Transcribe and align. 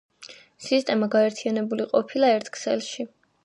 სისტემა 0.67 1.11
გაერთიანებული 1.17 1.87
ყოფილა 1.95 2.33
ერთ 2.41 2.53
ქსელში. 2.59 3.09